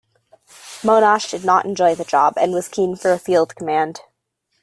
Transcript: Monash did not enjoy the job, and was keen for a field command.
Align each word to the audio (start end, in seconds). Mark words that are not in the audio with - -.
Monash 0.81 1.29
did 1.29 1.45
not 1.45 1.63
enjoy 1.63 1.93
the 1.93 2.03
job, 2.03 2.33
and 2.37 2.51
was 2.53 2.67
keen 2.67 2.95
for 2.95 3.11
a 3.13 3.19
field 3.19 3.55
command. 3.55 4.01